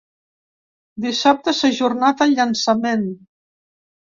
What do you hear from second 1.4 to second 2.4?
s’ha ajornat el